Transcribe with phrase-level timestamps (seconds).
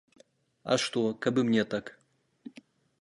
[0.71, 1.85] А што, каб і мне так?